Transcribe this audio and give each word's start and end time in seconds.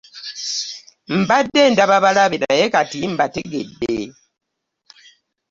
Mbadde 1.19 1.61
ndaba 1.73 1.97
balabe 2.03 2.37
naye 2.43 2.65
kati 2.73 2.99
mbategedde. 3.13 3.95